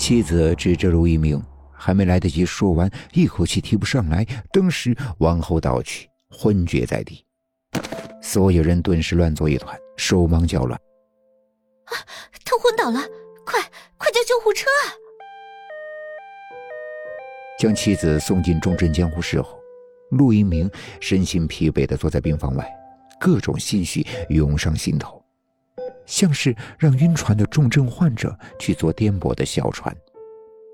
[0.00, 7.22] 妻子指着陆一鸣，还没来得及说完，一口气提不上来，登时往后倒去，昏厥在地。
[8.22, 10.80] 所有人顿时乱作一团，手忙脚乱。
[11.84, 11.92] 啊，
[12.46, 12.98] 他昏倒了！
[13.44, 13.60] 快，
[13.98, 14.96] 快叫救护车啊！
[17.58, 19.60] 将妻子送进重症监护室后，
[20.12, 22.66] 陆一鸣身心疲惫的坐在病房外，
[23.20, 25.19] 各种心绪涌上心头，
[26.10, 29.96] 像是让晕船的重症患者去坐颠簸的小船，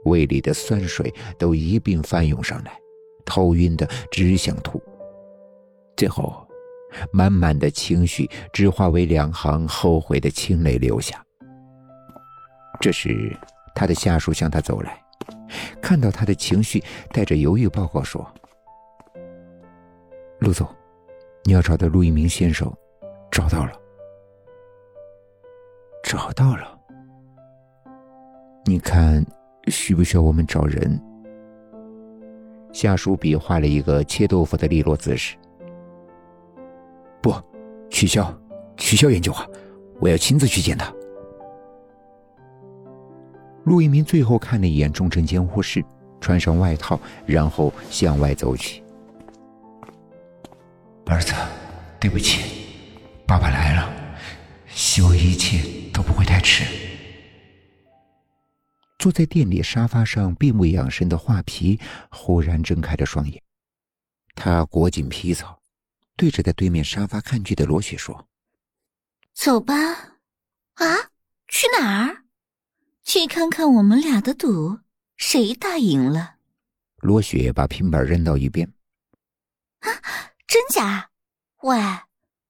[0.06, 2.72] 胃里的酸水都一并翻涌上来，
[3.24, 4.82] 头晕的只想吐。
[5.96, 6.42] 最后。
[7.12, 11.22] 满满的情绪只化为两行后悔的清泪流下。
[12.80, 13.36] 这时，
[13.74, 14.98] 他的下属向他走来，
[15.82, 16.82] 看到他的情绪，
[17.12, 18.26] 带着犹豫报告说
[20.40, 20.66] ：“陆总，
[21.44, 22.72] 你要找的陆一鸣先生，
[23.30, 23.72] 找到了，
[26.06, 26.78] 找到了。
[28.64, 29.26] 你看，
[29.66, 31.00] 需不需要我们找人？”
[32.72, 35.36] 下属比划了一个切豆腐的利落姿势。
[37.20, 37.34] 不，
[37.90, 38.32] 取消，
[38.76, 39.44] 取消研究啊！
[39.98, 40.94] 我要亲自去见他。
[43.64, 45.84] 陆一鸣最后看了一眼重症监护室，
[46.20, 48.80] 穿上外套，然后向外走去。
[51.06, 51.32] 儿子，
[51.98, 52.76] 对不起，
[53.26, 53.90] 爸爸来了，
[54.68, 55.58] 希望一切
[56.46, 56.64] 都不会太迟。
[58.98, 61.78] 坐在店里沙发上闭目养神的画皮
[62.10, 63.42] 忽然睁开了双眼，
[64.34, 65.60] 他裹紧皮草。
[66.16, 68.26] 对着在对面沙发看剧的罗雪说
[69.36, 69.74] ：“走吧，
[70.76, 71.10] 啊，
[71.46, 72.24] 去哪儿？
[73.04, 74.80] 去看看我们俩的赌，
[75.18, 76.36] 谁打赢了？”
[77.02, 78.66] 罗雪把平板扔到一边。
[79.80, 79.90] “啊，
[80.46, 81.10] 真假？
[81.60, 81.78] 喂，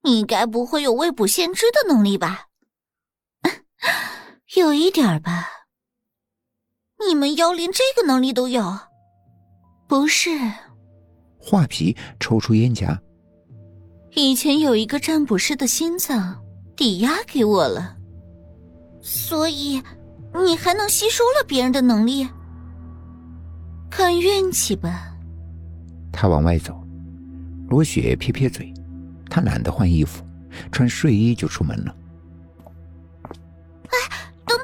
[0.02, 2.45] 你该不会有未卜先知的能力吧
[4.56, 5.48] ？”“有一点吧。
[7.06, 8.78] ”“你们妖连这个能力都有
[9.86, 10.30] ？”“不是。”
[11.38, 12.98] 画皮抽出烟夹。
[14.14, 16.42] 以前有一个占卜师的心脏
[16.74, 17.96] 抵押给我了，
[19.02, 19.82] 所以
[20.44, 22.26] 你还能吸收了别人的能力？
[23.90, 25.14] 看运气吧。
[26.10, 26.82] 他往外走，
[27.68, 28.72] 罗雪撇撇嘴，
[29.28, 30.24] 他懒得换衣服，
[30.72, 31.94] 穿睡衣就出门了。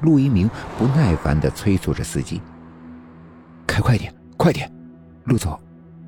[0.00, 2.40] 陆一鸣不耐烦的催促着司机
[3.66, 4.70] ：“开快点，快点，
[5.24, 5.58] 陆总。”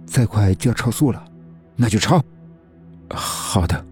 [0.05, 1.23] 再快就要超速了，
[1.77, 2.25] 那就超。
[3.11, 3.85] 好的，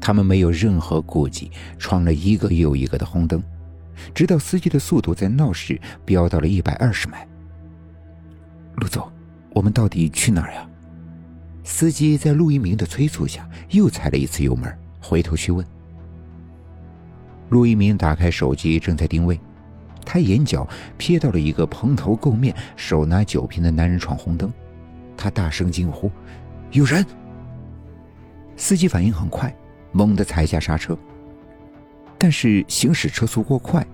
[0.00, 3.42] 他们没有任何顾忌，闯了一个又一个的红灯，
[4.14, 7.26] 直到司机的速度在闹市飙到了一百二十迈。
[8.76, 9.10] 陆总，
[9.52, 10.64] 我们到底去哪儿呀？
[11.64, 14.72] 司机在陆一鸣的催促下又踩了一次油门，
[15.06, 15.64] 回头去问。
[17.50, 19.38] 陆一鸣打开手机，正在定位，
[20.04, 20.68] 他眼角
[20.98, 24.52] 瞥到了一个蓬头垢面、手拿酒瓶的男人闯红灯。
[25.16, 26.10] 他大声惊呼
[26.72, 27.06] ：“有人！”
[28.56, 29.54] 司机反应很快，
[29.92, 30.98] 猛地踩下刹车。
[32.18, 33.86] 但是行驶车速过快，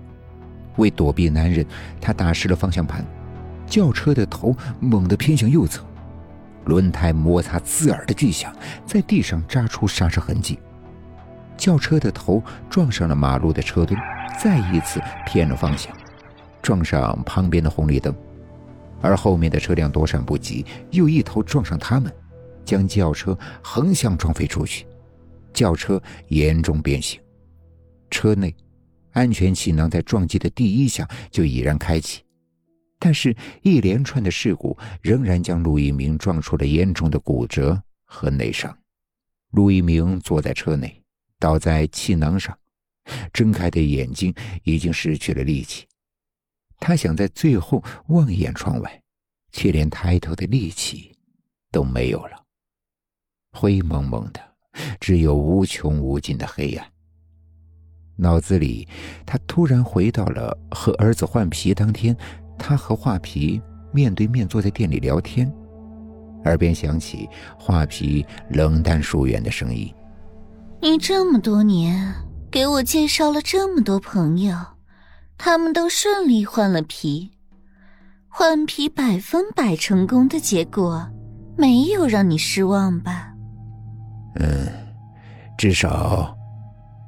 [0.77, 1.63] 为躲避男人，
[2.01, 3.05] 他打湿了方向盘，
[3.67, 5.85] 轿车的头猛地偏向右侧，
[6.65, 8.51] 轮胎摩擦刺耳的巨响，
[8.85, 10.57] 在地上扎出刹车痕迹。
[11.57, 13.99] 轿车的头撞上了马路的车墩，
[14.41, 15.95] 再一次偏了方向，
[16.61, 18.13] 撞上旁边的红绿灯。
[19.01, 22.13] 而后面的车辆躲闪不及，又一头撞上他们，
[22.63, 24.85] 将轿车横向撞飞出去，
[25.53, 27.19] 轿车严重变形。
[28.09, 28.55] 车内，
[29.11, 32.21] 安全气囊在撞击的第一下就已然开启，
[32.97, 38.73] 但是，一连串的事故仍然将陆一鸣撞出了严重的骨折和内伤。
[39.51, 41.02] 陆一鸣坐在车内，
[41.43, 42.57] 倒在气囊上，
[43.33, 44.33] 睁开的眼睛
[44.63, 45.85] 已经失去了力气。
[46.79, 49.01] 他想在最后望一眼窗外，
[49.51, 51.13] 却连抬头的力气
[51.69, 52.45] 都没有了。
[53.51, 54.39] 灰蒙蒙的，
[55.01, 56.89] 只有无穷无尽的黑暗。
[58.15, 58.87] 脑子里，
[59.25, 62.15] 他突然回到了和儿子换皮当天，
[62.57, 65.53] 他和画皮面对面坐在店里聊天，
[66.45, 67.27] 耳边响起
[67.59, 69.93] 画皮冷淡疏远的声音
[70.83, 72.13] ：“你这么多年
[72.51, 74.53] 给我介绍了这么多朋友。”
[75.39, 77.31] 他们都顺利换了皮，
[78.27, 81.09] 换皮百分百成功的结果，
[81.57, 83.33] 没有让你失望吧？
[84.35, 84.67] 嗯，
[85.57, 86.33] 至少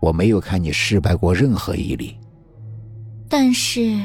[0.02, 2.18] 我没有看你失败过任何一例。
[3.30, 4.02] 但是，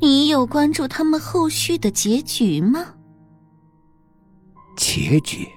[0.00, 2.94] 你有关注他们后续的结局吗？
[4.76, 5.48] 结局？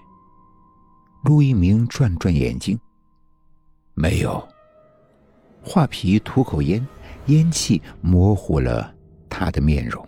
[1.24, 2.78] 陆一鸣转转眼睛，
[3.94, 4.48] 没有。
[5.64, 6.86] 画皮吐口烟，
[7.28, 8.94] 烟气模糊了
[9.30, 10.08] 他的面容。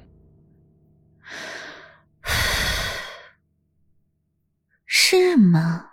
[4.85, 5.92] 是吗？